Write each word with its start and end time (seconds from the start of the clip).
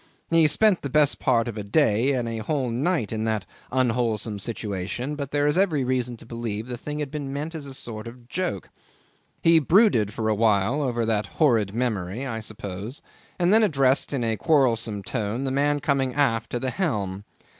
He 0.31 0.47
spent 0.47 0.81
the 0.81 0.89
best 0.89 1.19
part 1.19 1.47
of 1.47 1.59
a 1.59 1.63
day 1.63 2.13
and 2.13 2.27
a 2.27 2.39
whole 2.39 2.71
night 2.71 3.13
in 3.13 3.23
that 3.25 3.45
unwholesome 3.71 4.39
situation, 4.39 5.13
but 5.15 5.29
there 5.29 5.45
is 5.45 5.59
every 5.59 5.83
reason 5.83 6.17
to 6.17 6.25
believe 6.25 6.65
the 6.65 6.75
thing 6.75 6.97
had 6.97 7.11
been 7.11 7.31
meant 7.31 7.53
as 7.53 7.67
a 7.67 7.73
sort 7.75 8.07
of 8.07 8.27
joke. 8.27 8.71
He 9.43 9.59
brooded 9.59 10.11
for 10.11 10.27
a 10.27 10.33
while 10.33 10.81
over 10.81 11.05
that 11.05 11.27
horrid 11.37 11.75
memory, 11.75 12.25
I 12.25 12.39
suppose, 12.39 13.03
and 13.37 13.53
then 13.53 13.61
addressed 13.61 14.11
in 14.11 14.23
a 14.23 14.37
quarrelsome 14.37 15.03
tone 15.03 15.43
the 15.43 15.51
man 15.51 15.79
coming 15.79 16.15
aft 16.15 16.49
to 16.49 16.59
the 16.59 16.71
helm. 16.71 17.23